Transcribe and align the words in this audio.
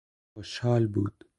خوشحال 0.33 0.87
بود 0.87 1.25